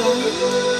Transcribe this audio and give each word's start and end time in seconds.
just 0.00 0.79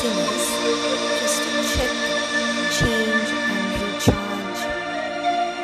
just 0.00 1.42
to 1.44 1.60
check, 1.76 1.92
change, 2.72 3.28
and 3.52 3.68
recharge 3.84 4.60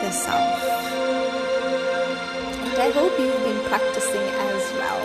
the 0.02 0.10
self. 0.12 0.60
And 2.60 2.76
I 2.76 2.91
hope 2.92 3.19
you've 3.19 3.44
been 3.48 3.64
practicing 3.64 4.28
as 4.52 4.64
well. 4.76 5.00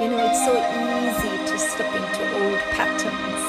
You 0.00 0.08
know, 0.08 0.24
it's 0.24 0.40
so 0.48 0.56
easy 0.56 1.36
to 1.52 1.58
slip 1.58 1.92
into 2.00 2.22
old 2.40 2.60
patterns. 2.72 3.44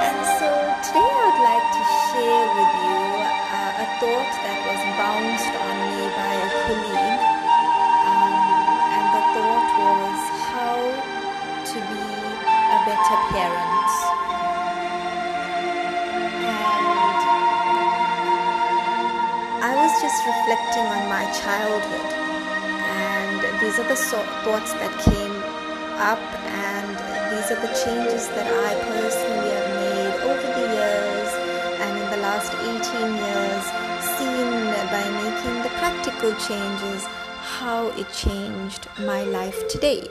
And 0.00 0.18
so 0.40 0.48
today 0.88 1.12
I'd 1.12 1.40
like 1.44 1.68
to 1.76 1.84
share 2.08 2.48
with 2.56 2.72
you 2.88 3.04
uh, 3.52 3.84
a 3.84 3.86
thought 4.00 4.32
that 4.48 4.58
was 4.64 4.80
bounced 4.96 5.51
are 23.82 23.88
the 23.88 23.96
so- 23.96 24.30
thoughts 24.44 24.72
that 24.74 24.92
came 25.00 25.36
up, 25.98 26.22
and 26.46 26.94
these 27.30 27.50
are 27.50 27.60
the 27.66 27.72
changes 27.82 28.28
that 28.28 28.46
I 28.46 28.70
personally 28.94 29.50
have 29.58 29.70
made 29.82 30.14
over 30.30 30.48
the 30.58 30.66
years, 30.78 31.30
and 31.82 31.92
in 31.98 32.10
the 32.10 32.18
last 32.18 32.52
18 32.54 33.10
years, 33.26 33.64
seen 34.14 34.50
by 34.94 35.04
making 35.24 35.56
the 35.64 35.72
practical 35.80 36.32
changes 36.46 37.06
how 37.58 37.88
it 37.98 38.06
changed 38.12 38.86
my 39.00 39.24
life 39.24 39.66
today. 39.68 40.06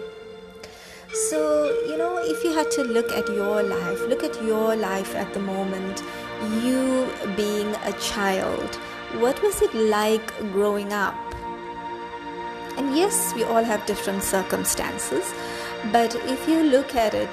So, 1.30 1.66
you 1.88 1.98
know, 1.98 2.18
if 2.18 2.44
you 2.44 2.54
had 2.54 2.72
to 2.72 2.84
look 2.84 3.12
at 3.12 3.28
your 3.30 3.64
life, 3.64 4.02
look 4.08 4.24
at 4.24 4.42
your 4.44 4.76
life 4.76 5.16
at 5.16 5.34
the 5.34 5.40
moment, 5.40 6.04
you 6.62 7.08
being 7.38 7.74
a 7.86 7.94
child, 7.94 8.76
what 9.20 9.42
was 9.42 9.62
it 9.62 9.74
like 9.74 10.28
growing 10.52 10.92
up? 10.92 11.31
And 12.82 12.98
yes, 12.98 13.36
we 13.36 13.44
all 13.44 13.64
have 13.64 13.86
different 13.86 14.24
circumstances, 14.24 15.36
but 15.92 16.16
if 16.16 16.48
you 16.48 16.64
look 16.64 16.96
at 16.96 17.14
it, 17.14 17.30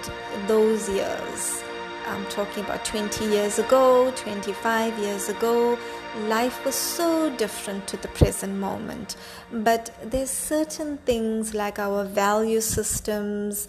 those 0.47 0.91
years, 0.91 1.63
I'm 2.07 2.27
talking 2.27 2.67
about 2.67 2.85
20 2.85 3.25
years 3.25 3.59
ago, 3.59 4.13
25 4.15 4.99
years 4.99 5.31
ago, 5.31 5.79
life 6.27 6.63
was 6.67 6.75
so 6.75 7.35
different 7.37 7.87
to 7.89 7.97
the 7.97 8.09
present 8.09 8.57
moment. 8.57 9.17
But 9.51 9.91
there's 10.05 10.29
certain 10.29 10.99
things 10.99 11.55
like 11.55 11.79
our 11.79 12.05
value 12.05 12.61
systems, 12.61 13.69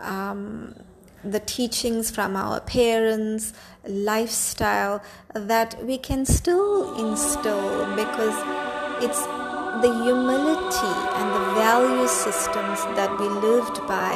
um, 0.00 0.76
the 1.22 1.40
teachings 1.40 2.10
from 2.10 2.36
our 2.36 2.60
parents, 2.60 3.52
lifestyle 3.86 5.02
that 5.34 5.84
we 5.84 5.98
can 5.98 6.24
still 6.24 6.96
instill 6.96 7.84
because 7.94 8.34
it's 9.04 9.47
the 9.82 9.92
humility 10.02 10.94
and 11.18 11.28
the 11.36 11.44
value 11.54 12.08
systems 12.08 12.82
that 12.98 13.10
we 13.20 13.28
lived 13.28 13.78
by. 13.86 14.14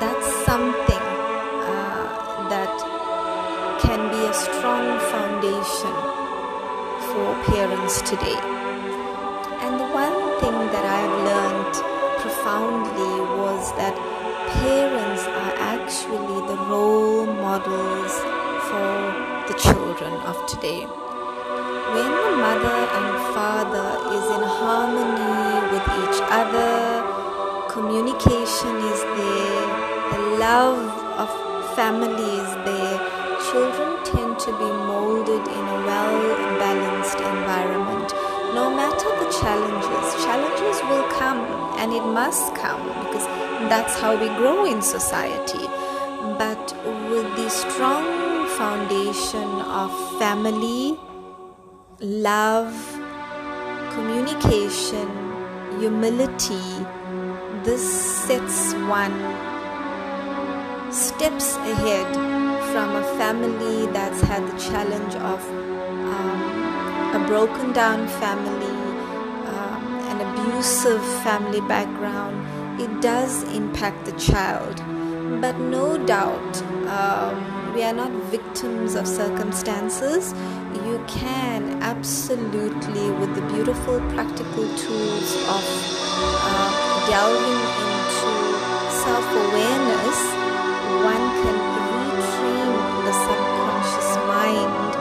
That's 0.00 0.28
something 0.44 1.04
uh, 1.72 2.48
that 2.52 2.74
can 3.82 4.10
be 4.14 4.20
a 4.24 4.34
strong 4.34 5.00
foundation 5.12 5.94
for 7.08 7.28
parents 7.50 8.02
today. 8.02 8.38
And 9.64 9.80
the 9.80 9.88
one 9.92 10.18
thing 10.40 10.56
that 10.74 10.84
I've 10.98 11.16
learned 11.30 11.74
profoundly 12.22 13.20
was 13.42 13.72
that 13.76 13.94
parents 14.62 15.24
are 15.24 15.54
actually 15.74 16.40
the 16.46 16.58
role 16.70 17.26
models 17.26 18.14
for 18.68 18.92
the 19.48 19.54
children 19.58 20.12
of 20.30 20.36
today. 20.46 20.86
When 21.94 22.10
the 22.10 22.36
mother 22.44 22.78
and 22.98 23.34
father 23.34 24.03
harmony 24.64 25.60
with 25.72 25.86
each 26.02 26.20
other, 26.40 27.04
communication 27.68 28.74
is 28.92 29.00
there, 29.20 29.64
the 30.12 30.22
love 30.40 30.88
of 31.22 31.28
family 31.76 32.30
is 32.40 32.50
there, 32.64 32.96
children 33.50 33.92
tend 34.04 34.38
to 34.38 34.50
be 34.62 34.70
molded 34.88 35.44
in 35.56 35.64
a 35.76 35.78
well 35.88 36.18
balanced 36.64 37.20
environment. 37.20 38.08
No 38.54 38.70
matter 38.74 39.10
the 39.20 39.30
challenges, 39.40 40.24
challenges 40.24 40.76
will 40.88 41.08
come 41.20 41.40
and 41.78 41.92
it 41.92 42.06
must 42.20 42.54
come 42.54 42.82
because 43.04 43.26
that's 43.68 44.00
how 44.00 44.12
we 44.18 44.28
grow 44.40 44.64
in 44.64 44.80
society. 44.80 45.66
But 46.38 46.74
with 47.10 47.28
the 47.36 47.50
strong 47.50 48.48
foundation 48.56 49.48
of 49.82 49.90
family, 50.18 50.98
love, 52.00 52.93
communication, 53.94 55.08
humility, 55.78 56.84
this 57.64 57.84
sets 58.26 58.74
one 58.88 59.14
steps 60.92 61.56
ahead 61.56 62.14
from 62.72 62.94
a 62.96 63.04
family 63.18 63.86
that's 63.92 64.20
had 64.20 64.42
the 64.46 64.58
challenge 64.58 65.14
of 65.16 65.40
um, 66.12 67.14
a 67.14 67.24
broken 67.26 67.72
down 67.72 68.06
family, 68.20 68.76
um, 69.48 69.82
an 70.10 70.18
abusive 70.26 71.02
family 71.22 71.60
background. 71.62 72.36
It 72.80 73.00
does 73.00 73.42
impact 73.54 74.04
the 74.04 74.12
child, 74.12 74.76
but 75.40 75.58
no 75.58 75.98
doubt 76.04 76.62
um, 76.86 77.53
we 77.74 77.82
are 77.82 77.92
not 77.92 78.10
victims 78.30 78.94
of 78.94 79.06
circumstances. 79.06 80.32
You 80.86 81.02
can 81.08 81.82
absolutely, 81.82 83.10
with 83.10 83.34
the 83.34 83.42
beautiful 83.52 83.98
practical 84.14 84.64
tools 84.78 85.28
of 85.50 85.64
uh, 86.22 86.70
delving 87.10 87.62
into 87.82 88.30
self 89.02 89.26
awareness 89.26 90.18
one 91.02 91.26
can 91.42 91.58
retrain 92.14 92.70
the 93.06 93.14
subconscious 93.26 94.10
mind 94.30 94.94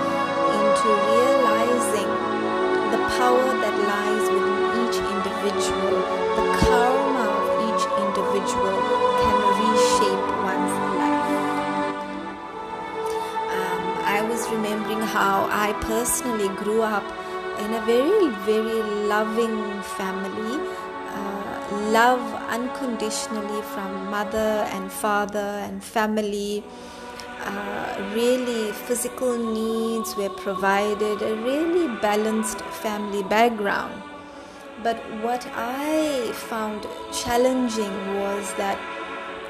into 0.57 0.89
realizing 1.13 2.09
the 2.89 3.01
power 3.21 3.49
that 3.61 3.75
lies 3.85 4.25
within 4.33 4.61
each 4.81 4.97
individual, 5.13 5.95
the 6.37 6.45
karma 6.57 7.25
of 7.37 7.47
each 7.69 7.85
individual 8.01 9.12
how 15.15 15.47
I 15.49 15.73
personally 15.91 16.49
grew 16.63 16.81
up 16.81 17.05
in 17.63 17.73
a 17.73 17.81
very, 17.85 18.29
very 18.49 18.81
loving 19.07 19.57
family 19.97 20.57
love 21.91 22.21
unconditionally 22.49 23.61
from 23.61 24.09
mother 24.09 24.67
and 24.73 24.91
father 24.91 25.61
and 25.65 25.83
family. 25.83 26.63
Uh, 27.39 28.11
really, 28.13 28.71
physical 28.71 29.37
needs 29.37 30.15
were 30.15 30.29
provided, 30.29 31.21
a 31.21 31.35
really 31.35 31.87
balanced 31.99 32.61
family 32.61 33.23
background. 33.23 34.01
But 34.81 34.97
what 35.21 35.45
I 35.53 36.31
found 36.33 36.87
challenging 37.11 38.15
was 38.15 38.53
that 38.55 38.77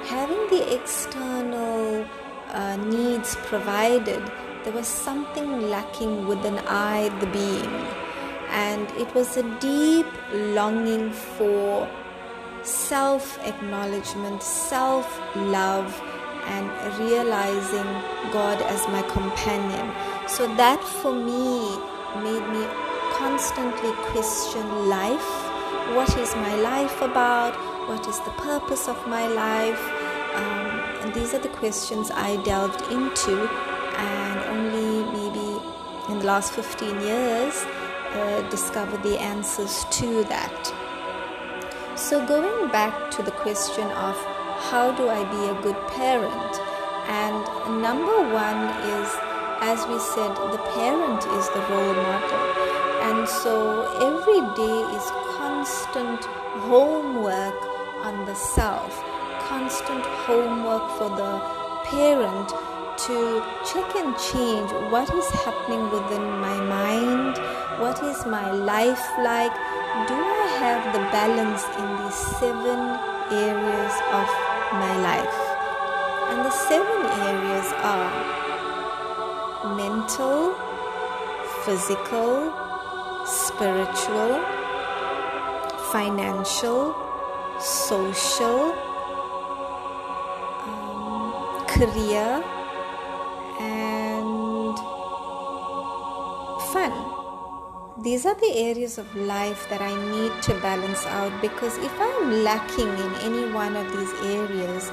having 0.06 0.48
the 0.50 0.74
external 0.74 2.06
uh, 2.50 2.78
needs 2.78 3.36
provided, 3.36 4.24
there 4.64 4.74
was 4.74 4.88
something 4.88 5.70
lacking 5.70 6.28
within 6.28 6.58
I, 6.68 7.10
the 7.20 7.28
being. 7.28 7.74
And 8.50 8.90
it 8.92 9.14
was 9.16 9.38
a 9.38 9.44
deep 9.60 10.08
longing 10.32 11.12
for 11.12 11.88
self 12.64 13.40
acknowledgement, 13.46 14.42
self 14.42 15.20
love, 15.36 16.02
and 16.46 16.70
realizing 17.00 17.90
God 18.32 18.62
as 18.62 18.82
my 18.88 19.02
companion. 19.04 19.92
So 20.28 20.48
that 20.56 20.82
for 20.84 21.14
me 21.14 21.78
made 22.22 22.46
me 22.56 22.66
constantly 23.14 23.92
question 24.12 24.90
life. 24.90 25.32
What 25.96 26.16
is 26.18 26.34
my 26.36 26.56
life 26.62 27.02
about? 27.02 27.54
What 27.90 28.08
is 28.08 28.20
the 28.22 28.32
purpose 28.32 28.88
of 28.88 29.08
my 29.08 29.28
life? 29.28 29.84
Um, 30.36 30.84
and 31.02 31.14
these 31.14 31.34
are 31.34 31.40
the 31.40 31.50
questions 31.50 32.12
I 32.12 32.38
delved 32.44 32.82
into, 32.92 33.50
and 33.98 34.40
only 34.56 35.04
maybe 35.12 35.62
in 36.10 36.20
the 36.20 36.26
last 36.26 36.54
15 36.54 37.02
years 37.02 37.66
uh, 38.14 38.48
discovered 38.50 39.02
the 39.04 39.18
answers 39.20 39.86
to 39.92 40.24
that. 40.26 40.74
So, 41.96 42.26
going 42.26 42.70
back 42.72 43.12
to 43.12 43.24
the 43.24 43.32
question 43.32 43.88
of 43.92 44.16
how 44.70 44.92
do 44.92 45.10
I 45.10 45.24
be 45.24 45.48
a 45.50 45.62
good 45.62 45.80
parent, 45.90 46.54
and 47.08 47.82
number 47.82 48.18
one 48.34 48.62
is, 48.98 49.10
as 49.62 49.86
we 49.88 50.00
said, 50.00 50.36
the 50.52 50.62
parent 50.74 51.22
is 51.38 51.50
the 51.50 51.62
role 51.70 51.94
model, 51.94 52.64
and 53.08 53.28
so 53.28 53.54
every 54.02 54.42
day 54.56 54.80
is 54.98 55.06
constant 55.38 56.24
homework 56.68 57.60
on 58.04 58.26
the 58.26 58.36
self, 58.36 59.02
constant 59.48 60.06
homework 60.26 60.90
for 60.98 61.10
the 61.10 61.40
parent 61.90 62.52
to 62.98 63.44
check 63.66 63.96
and 63.96 64.16
change 64.18 64.72
what 64.92 65.10
is 65.14 65.28
happening 65.46 65.90
within 65.90 66.24
my 66.40 66.58
mind, 66.62 67.38
what 67.80 68.02
is 68.04 68.26
my 68.26 68.52
life 68.52 69.04
like 69.20 69.54
do 70.08 70.16
I 70.16 70.48
have 70.58 70.92
the 70.92 71.00
balance 71.14 71.64
in 71.78 71.88
these 72.02 72.16
seven 72.42 72.80
areas 73.30 73.94
of 74.10 74.28
my 74.74 74.98
life? 74.98 75.38
And 76.30 76.46
the 76.46 76.50
seven 76.50 77.06
areas 77.30 77.68
are 77.94 78.10
mental, 79.78 80.56
physical, 81.64 82.52
spiritual, 83.26 84.42
financial, 85.92 86.96
social, 87.60 88.74
um, 90.66 91.66
career, 91.68 92.44
these 98.14 98.28
are 98.28 98.36
the 98.36 98.54
areas 98.70 99.00
of 99.00 99.16
life 99.16 99.68
that 99.72 99.82
I 99.82 99.92
need 100.12 100.40
to 100.44 100.54
balance 100.62 101.04
out 101.08 101.34
because 101.42 101.76
if 101.80 101.92
I'm 102.00 102.44
lacking 102.44 102.88
in 102.88 103.12
any 103.28 103.52
one 103.52 103.76
of 103.76 103.92
these 103.92 104.14
areas, 104.22 104.92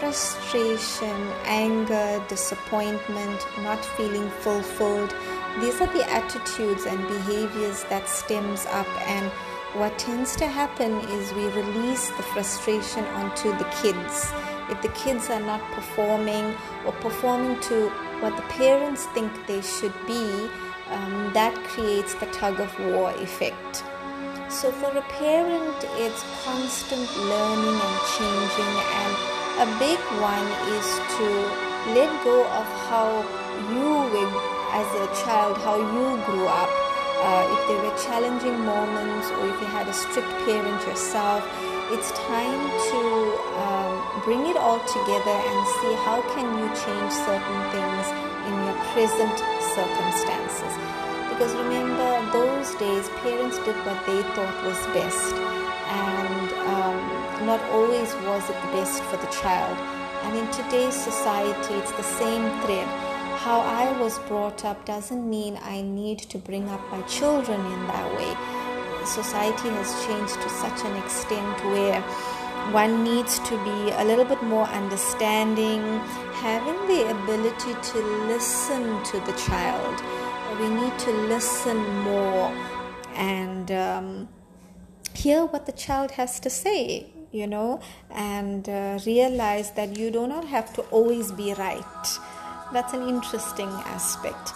frustration, 0.00 1.18
anger, 1.44 2.24
disappointment, 2.28 3.46
not 3.58 3.84
feeling 3.84 4.30
fulfilled, 4.40 5.14
these 5.60 5.78
are 5.82 5.92
the 5.92 6.10
attitudes 6.10 6.86
and 6.86 6.98
behaviors 7.06 7.84
that 7.90 8.08
stems 8.08 8.64
up 8.70 8.88
and 9.06 9.30
what 9.74 9.98
tends 9.98 10.34
to 10.36 10.46
happen 10.46 10.92
is 11.10 11.34
we 11.34 11.48
release 11.48 12.08
the 12.16 12.22
frustration 12.22 13.04
onto 13.20 13.50
the 13.58 13.68
kids. 13.82 14.32
If 14.70 14.80
the 14.80 14.94
kids 15.04 15.28
are 15.28 15.40
not 15.40 15.60
performing 15.72 16.54
or 16.86 16.92
performing 17.04 17.60
to 17.68 17.90
what 18.20 18.34
the 18.34 18.48
parents 18.48 19.04
think 19.12 19.30
they 19.46 19.60
should 19.60 19.92
be, 20.06 20.48
um, 20.90 21.32
that 21.34 21.54
creates 21.72 22.14
the 22.14 22.26
tug 22.26 22.60
of 22.60 22.70
war 22.80 23.10
effect. 23.18 23.84
So, 24.48 24.70
for 24.70 24.96
a 24.96 25.02
parent, 25.02 25.78
it's 25.98 26.22
constant 26.44 27.08
learning 27.16 27.78
and 27.86 27.96
changing, 28.14 28.74
and 29.02 29.12
a 29.58 29.68
big 29.82 29.98
one 30.22 30.46
is 30.78 30.88
to 31.18 31.26
let 31.98 32.10
go 32.22 32.46
of 32.46 32.66
how 32.86 33.26
you 33.74 33.90
were 34.14 34.32
as 34.70 34.88
a 35.02 35.06
child, 35.24 35.58
how 35.58 35.76
you 35.76 36.22
grew 36.24 36.46
up. 36.46 36.70
Uh, 37.18 37.48
if 37.48 37.60
there 37.66 37.80
were 37.82 37.96
challenging 37.98 38.58
moments, 38.60 39.30
or 39.30 39.48
if 39.48 39.60
you 39.60 39.66
had 39.66 39.88
a 39.88 39.92
strict 39.92 40.28
parent 40.44 40.86
yourself, 40.86 41.42
it's 41.90 42.12
time 42.12 42.62
to 42.90 43.00
um, 43.62 44.22
bring 44.22 44.46
it 44.46 44.56
all 44.56 44.78
together 44.84 45.36
and 45.50 45.58
see 45.80 45.94
how 46.04 46.20
can 46.34 46.46
you 46.58 46.68
change 46.76 47.12
certain 47.24 47.60
things 47.72 48.04
in 48.46 48.54
your 48.66 48.76
present 48.92 49.55
circumstances. 49.76 50.72
Because 51.30 51.52
remember, 51.54 52.08
those 52.32 52.74
days 52.76 53.08
parents 53.20 53.58
did 53.68 53.76
what 53.84 54.00
they 54.08 54.22
thought 54.32 54.56
was 54.64 54.80
best, 54.96 55.34
and 56.00 56.48
um, 56.72 57.46
not 57.46 57.60
always 57.76 58.08
was 58.24 58.42
it 58.48 58.56
the 58.64 58.72
best 58.72 59.02
for 59.04 59.18
the 59.18 59.30
child. 59.40 59.76
And 60.24 60.32
in 60.38 60.50
today's 60.50 60.96
society, 60.96 61.74
it's 61.74 61.92
the 61.92 62.08
same 62.22 62.44
thread. 62.62 62.88
How 63.44 63.60
I 63.60 63.92
was 64.00 64.18
brought 64.20 64.64
up 64.64 64.84
doesn't 64.86 65.28
mean 65.28 65.58
I 65.62 65.82
need 65.82 66.20
to 66.32 66.38
bring 66.38 66.68
up 66.70 66.80
my 66.90 67.02
children 67.02 67.60
in 67.60 67.86
that 67.92 68.08
way. 68.16 68.32
Society 69.04 69.68
has 69.68 69.90
changed 70.06 70.34
to 70.42 70.48
such 70.48 70.80
an 70.88 70.96
extent 70.96 71.56
where 71.66 72.02
one 72.72 73.04
needs 73.04 73.38
to 73.40 73.64
be 73.64 73.90
a 73.92 74.04
little 74.04 74.24
bit 74.24 74.42
more 74.42 74.66
understanding, 74.66 75.82
having 76.34 76.78
the 76.86 77.10
ability 77.10 77.74
to 77.90 77.98
listen 78.26 79.02
to 79.04 79.20
the 79.20 79.32
child. 79.32 80.02
We 80.60 80.68
need 80.68 80.98
to 81.00 81.10
listen 81.10 81.78
more 82.00 82.52
and 83.14 83.70
um, 83.70 84.28
hear 85.14 85.44
what 85.44 85.66
the 85.66 85.72
child 85.72 86.12
has 86.12 86.40
to 86.40 86.50
say, 86.50 87.06
you 87.32 87.46
know, 87.46 87.80
and 88.10 88.68
uh, 88.68 88.98
realize 89.06 89.72
that 89.72 89.96
you 89.96 90.10
do 90.10 90.26
not 90.26 90.44
have 90.46 90.72
to 90.74 90.82
always 90.90 91.32
be 91.32 91.54
right. 91.54 92.18
That's 92.72 92.92
an 92.92 93.08
interesting 93.08 93.68
aspect. 93.68 94.52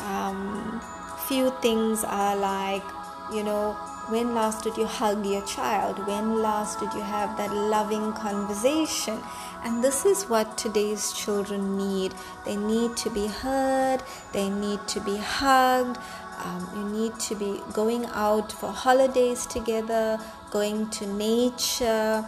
Um, 0.00 0.80
few 1.26 1.50
things 1.62 2.04
are 2.04 2.36
like 2.36 2.84
you 3.32 3.42
know, 3.42 3.76
when 4.08 4.34
last 4.34 4.62
did 4.62 4.76
you 4.76 4.86
hug 4.86 5.26
your 5.26 5.44
child? 5.46 6.06
When 6.06 6.40
last 6.40 6.78
did 6.78 6.92
you 6.94 7.00
have 7.00 7.36
that 7.38 7.52
loving 7.52 8.12
conversation? 8.12 9.20
And 9.64 9.82
this 9.82 10.04
is 10.04 10.28
what 10.28 10.56
today's 10.56 11.12
children 11.12 11.76
need. 11.76 12.14
They 12.44 12.56
need 12.56 12.96
to 12.98 13.10
be 13.10 13.26
heard, 13.26 14.02
they 14.32 14.48
need 14.48 14.86
to 14.88 15.00
be 15.00 15.16
hugged. 15.16 15.98
Um, 16.44 16.68
you 16.76 16.84
need 17.00 17.18
to 17.20 17.34
be 17.34 17.60
going 17.72 18.04
out 18.06 18.52
for 18.52 18.70
holidays 18.70 19.46
together, 19.46 20.18
going 20.50 20.90
to 20.90 21.06
nature, 21.06 22.24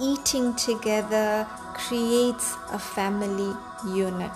eating 0.00 0.54
together 0.54 1.46
creates 1.74 2.54
a 2.72 2.78
family 2.78 3.54
unit. 3.86 4.30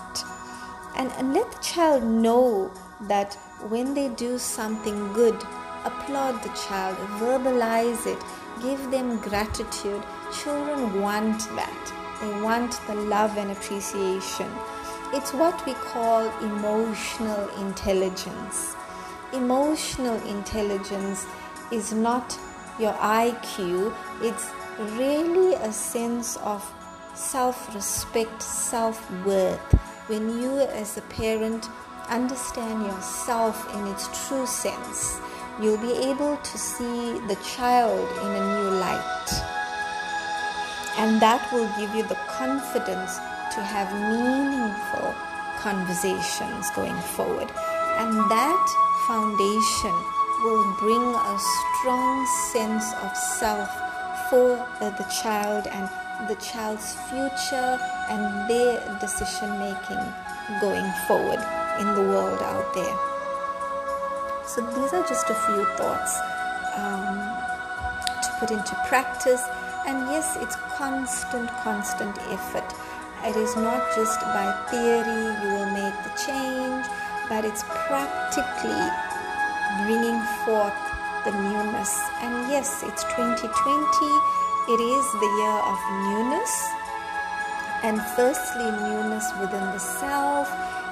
And, 0.95 1.11
and 1.13 1.33
let 1.33 1.51
the 1.51 1.59
child 1.63 2.03
know 2.03 2.71
that 3.07 3.33
when 3.69 3.93
they 3.93 4.09
do 4.09 4.37
something 4.37 5.13
good, 5.13 5.41
applaud 5.85 6.41
the 6.43 6.49
child, 6.49 6.97
verbalize 7.19 8.05
it, 8.07 8.21
give 8.61 8.91
them 8.91 9.17
gratitude. 9.19 10.03
Children 10.41 11.01
want 11.01 11.39
that. 11.55 11.93
They 12.21 12.41
want 12.41 12.79
the 12.87 12.95
love 12.95 13.37
and 13.37 13.51
appreciation. 13.51 14.49
It's 15.13 15.33
what 15.33 15.65
we 15.65 15.73
call 15.73 16.27
emotional 16.41 17.49
intelligence. 17.59 18.75
Emotional 19.33 20.15
intelligence 20.27 21.25
is 21.71 21.93
not 21.93 22.37
your 22.79 22.93
IQ, 22.93 23.93
it's 24.21 24.49
really 24.97 25.53
a 25.55 25.71
sense 25.71 26.37
of 26.37 26.63
self 27.13 27.73
respect, 27.75 28.41
self 28.41 28.99
worth. 29.25 29.59
When 30.07 30.41
you, 30.41 30.59
as 30.59 30.97
a 30.97 31.01
parent, 31.01 31.69
understand 32.09 32.85
yourself 32.85 33.73
in 33.75 33.87
its 33.87 34.27
true 34.27 34.45
sense, 34.45 35.19
you'll 35.61 35.77
be 35.77 35.93
able 36.09 36.37
to 36.37 36.57
see 36.57 37.19
the 37.27 37.37
child 37.43 38.09
in 38.23 38.31
a 38.31 38.43
new 38.55 38.69
light. 38.79 39.29
And 40.97 41.21
that 41.21 41.41
will 41.51 41.69
give 41.77 41.93
you 41.95 42.03
the 42.03 42.17
confidence 42.27 43.17
to 43.53 43.61
have 43.61 43.89
meaningful 43.93 45.13
conversations 45.59 46.69
going 46.75 46.99
forward. 47.15 47.49
And 47.97 48.17
that 48.29 48.65
foundation 49.07 49.93
will 50.43 50.75
bring 50.79 51.01
a 51.01 51.37
strong 51.39 52.25
sense 52.51 52.93
of 53.01 53.15
self 53.15 53.69
for 54.29 54.57
the 54.79 55.07
child 55.21 55.67
and 55.67 55.87
the 56.27 56.35
child's 56.35 56.95
future 57.09 57.79
and 58.09 58.49
their 58.49 58.79
decision 58.99 59.59
making 59.59 60.03
going 60.61 60.89
forward 61.07 61.39
in 61.79 61.87
the 61.95 62.01
world 62.01 62.41
out 62.41 62.73
there. 62.73 63.12
So, 64.53 64.61
these 64.61 64.93
are 64.93 65.01
just 65.07 65.27
a 65.31 65.33
few 65.33 65.65
thoughts 65.81 66.13
um, 66.77 67.17
to 68.21 68.29
put 68.39 68.51
into 68.51 68.75
practice. 68.85 69.41
And 69.87 70.05
yes, 70.13 70.37
it's 70.39 70.55
constant, 70.77 71.49
constant 71.65 72.15
effort. 72.29 72.69
It 73.25 73.35
is 73.35 73.55
not 73.55 73.81
just 73.95 74.21
by 74.21 74.45
theory 74.69 75.25
you 75.41 75.49
will 75.57 75.71
make 75.73 75.97
the 76.05 76.13
change, 76.21 76.85
but 77.29 77.45
it's 77.45 77.63
practically 77.89 78.85
bringing 79.89 80.21
forth 80.45 80.77
the 81.25 81.31
newness. 81.31 81.97
And 82.21 82.45
yes, 82.45 82.83
it's 82.85 83.03
2020, 83.17 83.49
it 83.49 84.81
is 84.85 85.05
the 85.17 85.31
year 85.41 85.59
of 85.65 85.79
newness. 86.13 86.53
And 87.81 87.99
firstly, 88.13 88.69
newness 88.69 89.25
within 89.41 89.65
the 89.73 89.79
self, 89.79 90.47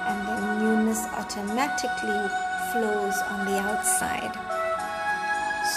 and 0.08 0.26
then 0.26 0.58
newness 0.58 1.06
automatically 1.14 2.26
flows 2.72 3.16
on 3.28 3.44
the 3.44 3.58
outside. 3.60 4.32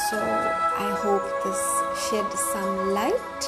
So, 0.10 0.18
I 0.18 0.96
hope 1.04 1.28
this 1.44 1.62
shed 2.08 2.28
some 2.54 2.94
light. 2.96 3.42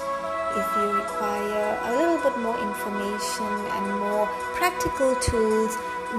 If 0.60 0.68
you 0.76 0.88
require 1.00 1.80
a 1.88 1.92
little 1.96 2.20
bit 2.28 2.38
more 2.40 2.60
information 2.60 3.52
and 3.72 3.86
more 4.00 4.28
practical 4.60 5.16
tools, 5.16 5.78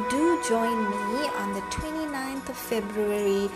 do 0.08 0.40
join 0.48 0.78
me 0.88 1.28
on 1.40 1.52
the 1.52 1.60
29th 1.68 2.48
of 2.48 2.56
February 2.56 3.50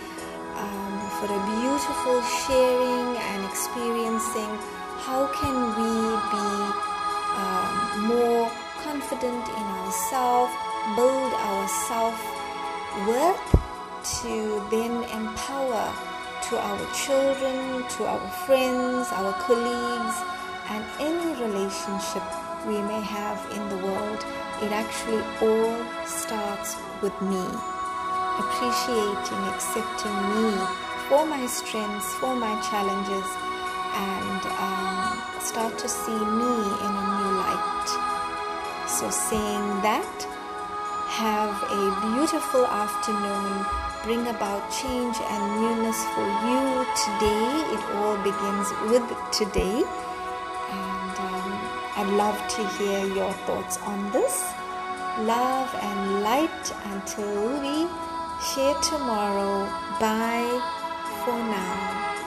um, 0.56 0.94
for 1.16 1.28
a 1.32 1.40
beautiful 1.56 2.20
sharing 2.44 3.16
and 3.16 3.44
experiencing 3.44 4.52
how 5.00 5.26
can 5.40 5.56
we 5.80 5.92
be 6.28 6.48
um, 7.40 7.72
more 8.12 8.50
confident 8.84 9.48
in 9.48 9.66
ourselves, 9.80 10.52
build 10.96 11.32
our 11.32 11.68
self 11.88 12.18
worth 13.06 13.61
to 14.04 14.66
then 14.70 15.04
empower 15.10 15.92
to 16.48 16.58
our 16.58 16.84
children, 16.94 17.86
to 17.96 18.04
our 18.04 18.28
friends, 18.44 19.08
our 19.12 19.32
colleagues, 19.34 20.16
and 20.70 20.84
any 20.98 21.30
relationship 21.40 22.22
we 22.66 22.80
may 22.82 23.00
have 23.00 23.38
in 23.56 23.62
the 23.68 23.78
world. 23.86 24.24
It 24.62 24.72
actually 24.72 25.22
all 25.40 25.76
starts 26.06 26.76
with 27.02 27.14
me 27.22 27.44
appreciating, 28.38 29.42
accepting 29.52 30.16
me 30.34 30.56
for 31.08 31.26
my 31.26 31.46
strengths, 31.46 32.14
for 32.16 32.34
my 32.34 32.54
challenges, 32.70 33.28
and 33.94 34.42
um, 34.56 35.20
start 35.40 35.78
to 35.78 35.88
see 35.88 36.12
me 36.12 36.54
in 36.84 36.92
a 37.02 37.06
new 37.18 37.32
light. 37.42 37.88
So, 38.88 39.10
saying 39.10 39.68
that, 39.82 40.16
have 41.08 41.52
a 41.68 41.84
beautiful 42.14 42.66
afternoon. 42.66 43.91
Bring 44.04 44.26
about 44.26 44.68
change 44.72 45.16
and 45.30 45.42
newness 45.62 46.04
for 46.14 46.26
you 46.26 46.84
today. 47.04 47.46
It 47.70 47.82
all 47.94 48.16
begins 48.18 48.68
with 48.90 49.06
today. 49.30 49.84
And 50.70 51.14
um, 51.18 51.52
I'd 51.96 52.12
love 52.16 52.36
to 52.56 52.66
hear 52.78 53.06
your 53.06 53.32
thoughts 53.46 53.78
on 53.82 54.10
this. 54.10 54.42
Love 55.20 55.72
and 55.80 56.22
light 56.24 56.64
until 56.86 57.60
we 57.62 57.86
share 58.42 58.74
tomorrow. 58.82 59.70
Bye 60.00 60.50
for 61.24 61.38
now. 61.38 62.21